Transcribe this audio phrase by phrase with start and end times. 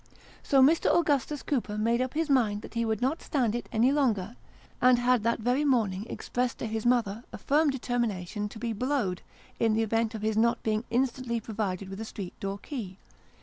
[0.41, 0.87] So Mr.
[0.89, 4.35] Augustus Cooper made up his mind that he would not stand it any longer,
[4.81, 9.21] and had that very morning expressed to his mother a firm determination to be" blowed,"
[9.59, 12.97] in the event of his not being instantly provided with a street door key.